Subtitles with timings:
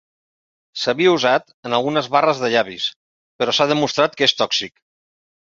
[0.83, 2.89] S'havia usat en algunes barres de llavis
[3.43, 4.75] però s'ha demostrat que és tòxic.